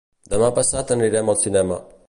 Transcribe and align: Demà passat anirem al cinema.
Demà 0.31 0.47
passat 0.55 0.95
anirem 0.97 1.31
al 1.35 1.41
cinema. 1.47 1.79